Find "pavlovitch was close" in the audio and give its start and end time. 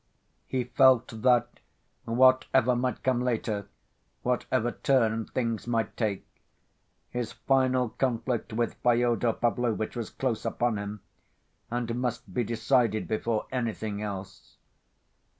9.33-10.43